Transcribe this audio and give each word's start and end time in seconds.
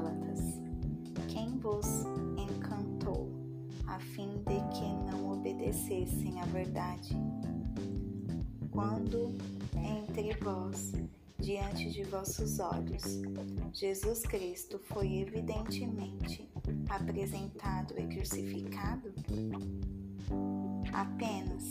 Gálatas: 0.00 0.40
Quem 1.28 1.58
vos 1.58 1.86
encantou 2.38 3.30
a 3.86 3.98
fim 3.98 4.42
de 4.46 4.60
que 4.74 5.10
não 5.10 5.32
obedecessem 5.32 6.40
à 6.40 6.46
verdade? 6.46 7.14
Quando 8.70 9.36
entre 9.74 10.32
vós, 10.42 10.92
diante 11.38 11.90
de 11.90 12.04
vossos 12.04 12.60
olhos, 12.60 13.20
Jesus 13.74 14.22
Cristo 14.22 14.78
foi 14.78 15.18
evidentemente 15.18 16.48
apresentado 16.88 17.94
e 17.98 18.06
crucificado? 18.06 19.12
Apenas 20.94 21.62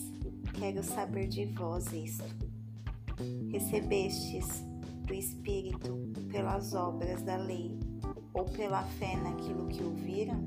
quero 0.54 0.84
saber 0.84 1.28
de 1.28 1.46
vós 1.46 1.92
isto. 1.94 2.48
Recebestes 3.52 4.64
o 5.10 5.14
Espírito 5.14 5.98
pelas 6.32 6.76
obras 6.76 7.24
da 7.24 7.36
lei 7.36 7.79
ou 8.40 8.46
pela 8.46 8.84
fé 8.84 9.18
naquilo 9.18 9.68
que 9.68 9.84
ouviram? 9.84 10.40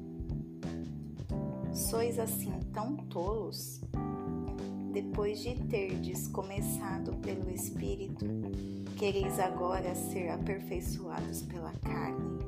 Sois 1.74 2.18
assim 2.18 2.50
tão 2.72 2.96
tolos? 2.96 3.82
Depois 4.92 5.40
de 5.40 5.54
terdes 5.66 6.26
começado 6.28 7.14
pelo 7.16 7.50
Espírito, 7.50 8.24
quereis 8.96 9.38
agora 9.38 9.94
ser 9.94 10.30
aperfeiçoados 10.30 11.42
pela 11.42 11.72
carne? 11.82 12.38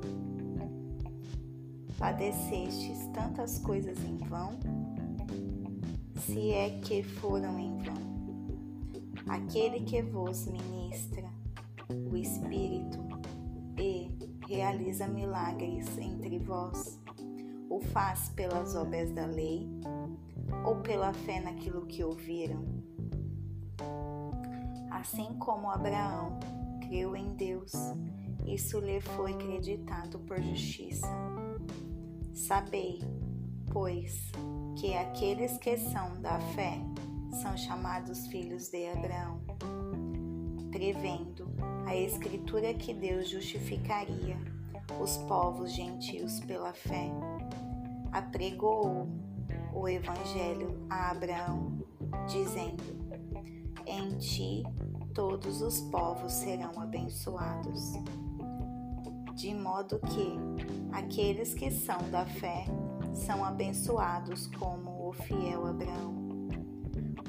Padecestes 1.99 3.07
tantas 3.13 3.59
coisas 3.59 3.99
em 4.03 4.17
vão? 4.17 4.59
Se 6.27 6.51
é 6.53 6.71
que 6.81 7.03
foram 7.03 7.59
em 7.59 7.77
vão. 7.79 8.15
Aquele 9.29 9.81
que 9.81 10.03
vos 10.03 10.47
ministra 10.47 11.25
o 12.11 12.17
Espírito 12.17 12.99
realiza 14.49 15.07
milagres 15.09 15.99
entre 15.99 16.39
vós, 16.39 17.01
o 17.69 17.81
faz 17.81 18.29
pelas 18.31 18.75
obras 18.75 19.11
da 19.13 19.27
lei 19.27 19.69
ou 20.65 20.77
pela 20.77 21.13
fé 21.13 21.41
naquilo 21.41 21.87
que 21.87 22.05
ouviram? 22.05 22.65
Assim 24.91 25.35
como 25.39 25.71
Abraão 25.71 26.39
creu 26.81 27.17
em 27.17 27.35
Deus, 27.35 27.73
isso 28.47 28.79
lhe 28.79 29.01
foi 29.01 29.35
creditado 29.35 30.19
por 30.21 30.41
justiça. 30.41 31.09
Sabei, 32.33 33.01
pois, 33.73 34.31
que 34.77 34.95
aqueles 34.95 35.57
que 35.59 35.77
são 35.79 36.21
da 36.21 36.39
fé 36.55 36.79
são 37.43 37.57
chamados 37.57 38.27
filhos 38.29 38.69
de 38.69 38.87
Abraão, 38.89 39.41
prevendo 40.71 41.54
a 41.87 41.97
Escritura 41.97 42.75
que 42.75 42.93
Deus 42.93 43.29
justificaria 43.29 44.37
os 45.01 45.17
povos 45.29 45.73
gentios 45.73 46.41
pela 46.41 46.73
fé. 46.73 47.11
Apregou 48.13 49.09
o 49.73 49.89
Evangelho 49.89 50.87
a 50.89 51.11
Abraão, 51.11 51.79
dizendo: 52.27 52.83
Em 53.87 54.17
ti 54.19 54.63
todos 55.13 55.63
os 55.63 55.81
povos 55.83 56.33
serão 56.33 56.81
abençoados. 56.81 57.93
De 59.35 59.53
modo 59.53 59.99
que 59.99 60.37
aqueles 60.93 61.55
que 61.55 61.71
são 61.71 61.99
da 62.11 62.25
fé 62.25 62.67
são 63.13 63.45
abençoados 63.45 64.47
como 64.47 65.09
o 65.09 65.13
fiel 65.13 65.67
Abraão 65.67 66.25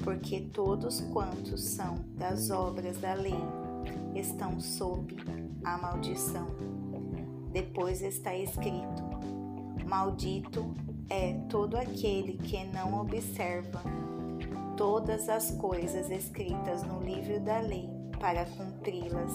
porque 0.06 0.40
todos 0.40 1.00
quantos 1.12 1.64
são 1.64 2.04
das 2.14 2.48
obras 2.48 2.96
da 2.98 3.14
lei 3.14 3.34
estão 4.14 4.58
sob 4.60 5.16
a 5.64 5.76
maldição. 5.78 6.46
Depois 7.52 8.02
está 8.02 8.34
escrito: 8.34 9.02
Maldito 9.86 10.74
é 11.08 11.34
todo 11.48 11.76
aquele 11.76 12.38
que 12.38 12.64
não 12.64 13.00
observa 13.00 13.82
todas 14.76 15.28
as 15.28 15.50
coisas 15.52 16.10
escritas 16.10 16.82
no 16.82 17.00
livro 17.00 17.40
da 17.40 17.60
lei 17.60 17.88
para 18.18 18.44
cumpri-las. 18.44 19.32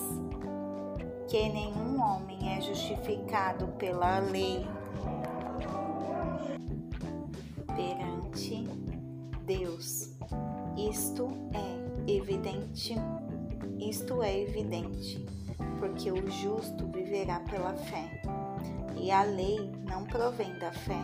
Que 1.27 1.49
nenhum 1.49 2.01
homem 2.01 2.57
é 2.57 2.61
justificado 2.61 3.67
pela 3.77 4.19
lei 4.19 4.67
perante 7.75 8.67
Deus 9.45 10.11
isto 10.77 11.29
é 11.53 12.11
evidente, 12.11 12.95
isto 13.81 14.21
é 14.21 14.41
evidente, 14.41 15.25
porque 15.79 16.11
o 16.11 16.29
justo 16.29 16.87
viverá 16.87 17.39
pela 17.39 17.73
fé. 17.73 18.21
E 18.95 19.09
a 19.09 19.23
lei 19.23 19.71
não 19.87 20.05
provém 20.05 20.57
da 20.59 20.71
fé, 20.71 21.01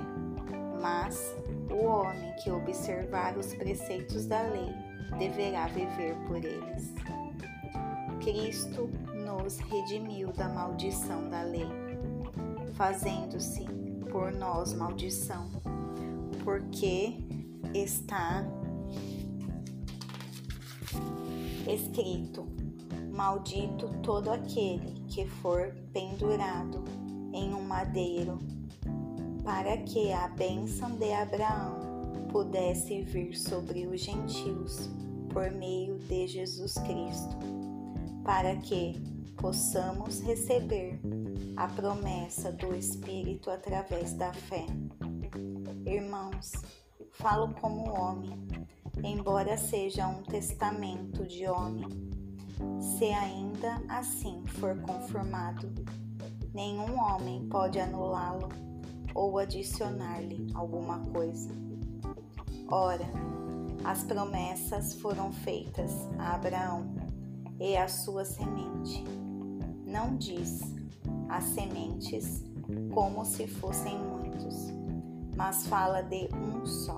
mas 0.80 1.36
o 1.72 1.86
homem 1.86 2.34
que 2.44 2.52
observar 2.52 3.38
os 3.38 3.54
preceitos 3.56 4.28
da 4.28 4.42
lei 4.44 4.72
deverá 5.18 5.68
viver 5.68 6.16
por 6.28 6.38
eles. 6.38 6.94
Cristo 8.22 8.90
nos 9.14 9.58
redimiu 9.58 10.32
da 10.34 10.48
maldição 10.50 11.30
da 11.30 11.42
lei, 11.42 11.68
fazendo-se 12.74 13.66
por 14.12 14.32
nós 14.32 14.74
maldição, 14.74 15.50
porque 16.44 17.18
está 17.74 18.46
escrito: 21.68 22.48
Maldito 23.18 23.90
todo 24.04 24.30
aquele 24.30 25.02
que 25.08 25.26
for 25.26 25.74
pendurado 25.92 26.84
em 27.34 27.52
um 27.52 27.64
madeiro, 27.64 28.38
para 29.44 29.76
que 29.78 30.14
a 30.14 30.28
bênção 30.28 30.92
de 30.92 31.12
Abraão 31.12 31.80
pudesse 32.32 33.02
vir 33.02 33.36
sobre 33.36 33.88
os 33.88 34.02
gentios 34.02 34.92
por 35.34 35.50
meio 35.50 35.98
de 35.98 36.28
Jesus 36.28 36.76
Cristo, 36.76 37.36
para 38.24 38.56
que 38.58 38.94
possamos 39.36 40.22
receber 40.22 41.00
a 41.56 41.68
promessa 41.70 42.52
do 42.52 42.76
Espírito 42.76 43.50
através 43.50 44.14
da 44.14 44.32
fé. 44.32 44.68
Irmãos, 45.88 46.52
falo 47.14 47.52
como 47.56 48.00
homem 48.00 48.38
embora 49.04 49.58
seja 49.58 50.08
um 50.08 50.24
testamento 50.24 51.26
de 51.26 51.48
homem, 51.48 52.07
se 52.80 53.06
ainda 53.06 53.82
assim 53.88 54.44
for 54.48 54.78
conformado, 54.82 55.70
nenhum 56.54 57.00
homem 57.00 57.48
pode 57.50 57.80
anulá-lo 57.80 58.50
ou 59.14 59.38
adicionar-lhe 59.38 60.52
alguma 60.54 61.00
coisa. 61.00 61.50
Ora, 62.68 63.08
as 63.84 64.04
promessas 64.04 64.94
foram 64.96 65.32
feitas 65.32 65.92
a 66.18 66.36
Abraão 66.36 66.96
e 67.60 67.78
à 67.78 67.88
sua 67.88 68.26
semente. 68.26 69.04
Não 69.86 70.16
diz 70.16 70.62
as 71.30 71.44
sementes 71.46 72.44
como 72.94 73.24
se 73.24 73.48
fossem 73.48 73.98
muitos, 73.98 74.72
mas 75.36 75.66
fala 75.68 76.02
de 76.02 76.28
um 76.36 76.66
só 76.66 76.98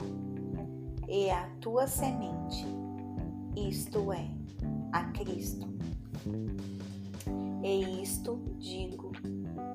e 1.09 1.27
a 1.31 1.49
tua 1.59 1.87
semente, 1.87 2.67
isto 3.55 4.13
é, 4.13 4.29
a 4.91 5.03
Cristo. 5.11 5.67
E 7.63 8.01
isto 8.01 8.41
digo 8.57 9.11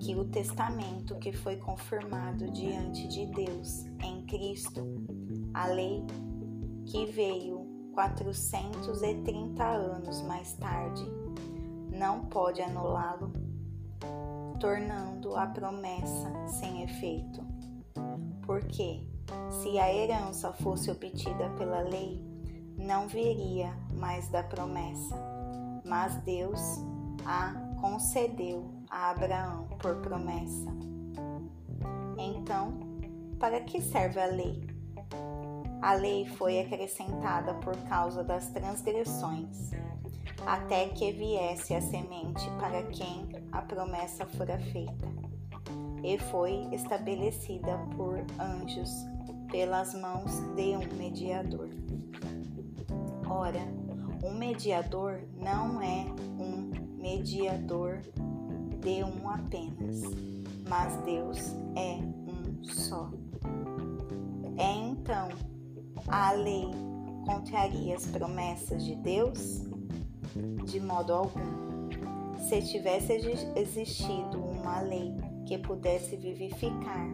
que 0.01 0.15
o 0.15 0.25
testamento 0.25 1.17
que 1.17 1.33
foi 1.33 1.57
confirmado 1.57 2.51
diante 2.51 3.07
de 3.09 3.27
Deus 3.27 3.85
em 4.03 4.23
Cristo, 4.27 4.83
a 5.53 5.67
lei 5.67 6.05
que 6.87 7.07
veio 7.07 7.65
430 7.93 9.65
anos 9.65 10.23
mais 10.23 10.53
tarde, 10.55 11.05
não 11.91 12.25
pode 12.27 12.61
anulá-lo, 12.61 13.33
tornando 14.59 15.37
a 15.37 15.47
promessa 15.47 16.33
sem 16.49 16.83
efeito. 16.83 17.41
Porque 18.43 19.07
se 19.51 19.79
a 19.79 19.93
herança 19.93 20.53
fosse 20.53 20.91
obtida 20.91 21.49
pela 21.51 21.81
lei, 21.83 22.21
não 22.77 23.07
viria 23.09 23.73
mais 23.99 24.29
da 24.29 24.43
promessa, 24.43 25.17
mas 25.85 26.17
Deus 26.19 26.61
a 27.25 27.55
concedeu 27.81 28.71
a 28.91 29.11
Abraão 29.11 29.69
por 29.81 29.97
promessa. 29.97 30.71
Então, 32.19 32.79
para 33.39 33.61
que 33.61 33.81
serve 33.81 34.21
a 34.21 34.27
lei? 34.27 34.67
A 35.83 35.93
lei 35.93 36.25
foi 36.25 36.61
acrescentada 36.61 37.55
por 37.55 37.77
causa 37.89 38.25
das 38.25 38.49
transgressões, 38.49 39.71
até 40.47 40.89
que 40.89 41.13
viesse 41.13 41.75
a 41.75 41.81
semente 41.83 42.49
para 42.59 42.83
quem 42.85 43.29
a 43.53 43.61
promessa 43.61 44.25
fora 44.25 44.59
feita, 44.73 45.09
e 46.03 46.19
foi 46.19 46.69
estabelecida 46.73 47.77
por 47.97 48.19
anjos 48.41 48.91
pelas 49.51 49.95
mãos 49.95 50.41
de 50.57 50.75
um 50.77 50.97
mediador. 50.97 51.69
Ora, 53.37 53.67
um 54.23 54.33
mediador 54.33 55.19
não 55.37 55.83
é 55.83 56.07
um 56.39 56.71
mediador 56.97 57.99
de 58.81 59.03
um 59.03 59.29
apenas, 59.29 60.03
mas 60.69 60.97
Deus 60.99 61.53
é 61.75 61.97
um 61.97 62.63
só. 62.63 63.11
É 64.57 64.73
então 64.73 65.31
a 66.07 66.31
lei 66.31 66.71
contraria 67.27 67.97
as 67.97 68.07
promessas 68.07 68.85
de 68.85 68.95
Deus? 68.95 69.65
De 70.65 70.79
modo 70.79 71.13
algum. 71.13 71.91
Se 72.39 72.63
tivesse 72.63 73.15
existido 73.57 74.41
uma 74.41 74.81
lei 74.81 75.13
que 75.45 75.59
pudesse 75.59 76.15
vivificar, 76.17 77.09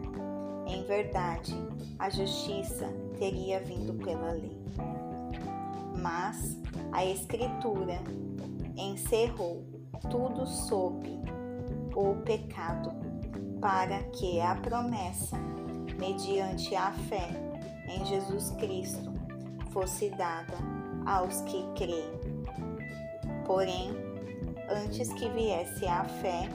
em 0.67 0.83
verdade, 0.83 1.55
a 1.97 2.11
justiça 2.11 2.87
teria 3.17 3.59
vindo 3.59 3.95
pela 3.95 4.33
lei. 4.33 5.10
Mas 5.97 6.57
a 6.91 7.05
Escritura 7.05 7.99
encerrou 8.77 9.65
tudo 10.09 10.45
sob 10.45 11.07
o 11.95 12.15
pecado, 12.23 12.91
para 13.59 14.03
que 14.11 14.39
a 14.41 14.55
promessa, 14.55 15.37
mediante 15.99 16.75
a 16.75 16.91
fé 16.91 17.29
em 17.87 18.05
Jesus 18.05 18.51
Cristo, 18.51 19.11
fosse 19.71 20.09
dada 20.11 20.57
aos 21.05 21.41
que 21.41 21.63
creem. 21.75 22.09
Porém, 23.45 23.91
antes 24.69 25.11
que 25.13 25.29
viesse 25.29 25.85
a 25.85 26.03
fé, 26.03 26.49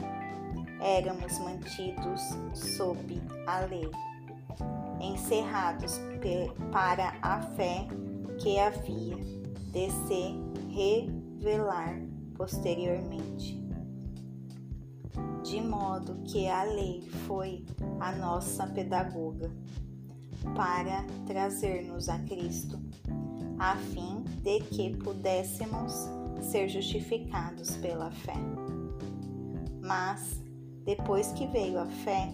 éramos 0.81 1.39
mantidos 1.39 2.21
sob 2.53 3.21
a 3.45 3.59
lei, 3.61 3.89
encerrados 4.99 5.99
para 6.71 7.15
a 7.21 7.41
fé 7.41 7.87
que 8.37 8.59
havia 8.59 9.17
de 9.71 9.89
se 10.07 10.35
revelar 10.73 12.01
posteriormente. 12.35 13.57
De 15.43 15.61
modo 15.61 16.21
que 16.25 16.47
a 16.47 16.63
lei 16.63 17.01
foi 17.25 17.65
a 17.99 18.11
nossa 18.11 18.67
pedagoga 18.67 19.49
para 20.55 21.03
trazer-nos 21.25 22.09
a 22.09 22.19
Cristo, 22.19 22.79
a 23.57 23.75
fim 23.75 24.23
de 24.43 24.59
que 24.59 24.95
pudéssemos 24.97 26.07
ser 26.41 26.69
justificados 26.69 27.75
pela 27.77 28.11
fé. 28.11 28.35
Mas, 29.81 30.41
depois 30.85 31.31
que 31.31 31.47
veio 31.47 31.79
a 31.79 31.85
fé, 31.85 32.29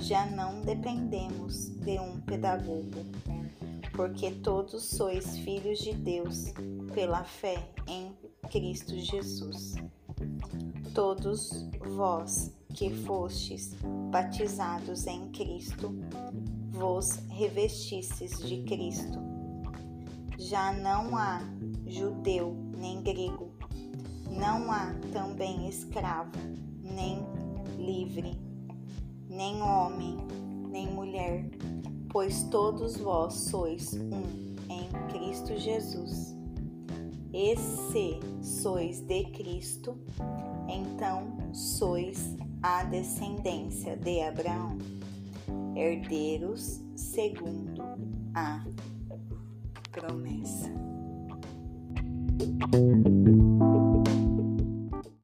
já 0.00 0.26
não 0.26 0.62
dependemos 0.62 1.68
de 1.68 1.98
um 1.98 2.20
pedagogo, 2.20 3.04
porque 3.98 4.30
todos 4.30 4.84
sois 4.84 5.38
filhos 5.38 5.80
de 5.80 5.92
Deus 5.92 6.54
pela 6.94 7.24
fé 7.24 7.68
em 7.88 8.14
Cristo 8.48 8.96
Jesus. 8.96 9.74
Todos 10.94 11.68
vós 11.96 12.54
que 12.74 12.90
fostes 13.02 13.74
batizados 14.12 15.04
em 15.08 15.28
Cristo, 15.32 15.92
vos 16.70 17.16
revestistes 17.28 18.38
de 18.38 18.62
Cristo. 18.62 19.18
Já 20.38 20.72
não 20.72 21.16
há 21.16 21.40
judeu 21.84 22.56
nem 22.76 23.02
grego, 23.02 23.50
não 24.30 24.70
há 24.70 24.94
também 25.12 25.68
escravo, 25.68 26.38
nem 26.84 27.18
livre, 27.76 28.38
nem 29.28 29.60
homem, 29.60 30.18
nem 30.70 30.86
mulher, 30.86 31.50
pois 32.10 32.42
todos 32.44 32.96
vós 32.96 33.34
sois 33.34 33.94
um 33.94 34.56
em 34.70 34.88
Cristo 35.12 35.56
Jesus. 35.56 36.36
E 37.32 37.56
se 37.56 38.18
sois 38.42 39.00
de 39.00 39.24
Cristo, 39.24 39.96
então 40.68 41.36
sois 41.52 42.36
a 42.62 42.84
descendência 42.84 43.96
de 43.96 44.22
Abraão, 44.22 44.78
herdeiros 45.76 46.80
segundo 46.96 47.82
a 48.34 48.64
promessa. 49.92 50.72